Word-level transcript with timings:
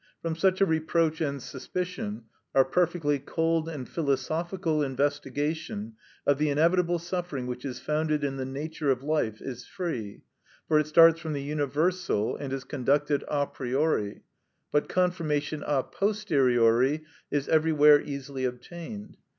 From 0.23 0.35
such 0.35 0.61
a 0.61 0.65
reproach 0.65 1.21
and 1.21 1.39
suspicion 1.39 2.23
our 2.55 2.65
perfectly 2.65 3.19
cold 3.19 3.69
and 3.69 3.87
philosophical 3.87 4.81
investigation 4.81 5.93
of 6.25 6.39
the 6.39 6.49
inevitable 6.49 6.97
suffering 6.97 7.45
which 7.45 7.63
is 7.65 7.77
founded 7.79 8.23
in 8.23 8.35
the 8.37 8.43
nature 8.45 8.89
of 8.89 9.03
life 9.03 9.39
is 9.43 9.67
free, 9.67 10.23
for 10.67 10.79
it 10.79 10.87
starts 10.87 11.19
from 11.21 11.33
the 11.33 11.43
universal 11.43 12.35
and 12.35 12.51
is 12.51 12.63
conducted 12.63 13.23
a 13.27 13.45
priori. 13.45 14.23
But 14.71 14.89
confirmation 14.89 15.63
a 15.67 15.83
posteriori 15.83 17.03
is 17.29 17.47
everywhere 17.47 18.01
easily 18.01 18.43
obtained. 18.43 19.17